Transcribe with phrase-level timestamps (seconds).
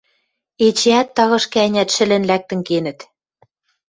[0.65, 2.99] Эчеӓт тагышкы-ӓнят шӹлӹн лӓктӹн кенӹт.